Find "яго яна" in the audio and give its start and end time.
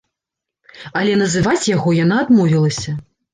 1.75-2.17